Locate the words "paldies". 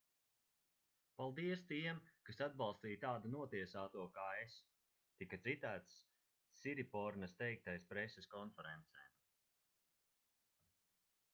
1.21-1.59